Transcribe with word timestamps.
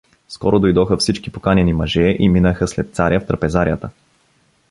Скоро 0.27 0.59
дойдоха 0.59 0.97
всички 0.97 1.31
поканени 1.31 1.73
мъже 1.73 2.15
и 2.19 2.29
минаха 2.29 2.67
след 2.67 2.95
царя 2.95 3.19
в 3.19 3.25
трапезарията. 3.27 3.89